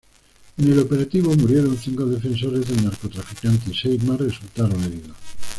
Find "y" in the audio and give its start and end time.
3.69-3.75